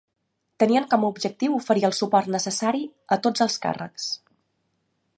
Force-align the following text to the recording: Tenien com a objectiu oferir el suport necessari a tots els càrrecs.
Tenien 0.63 0.87
com 0.93 1.05
a 1.07 1.11
objectiu 1.15 1.59
oferir 1.59 1.85
el 1.91 1.95
suport 1.99 2.33
necessari 2.39 2.83
a 3.17 3.19
tots 3.27 3.47
els 3.49 3.63
càrrecs. 3.67 4.13